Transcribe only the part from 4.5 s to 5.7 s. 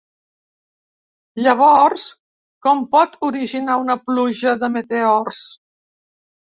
de meteors?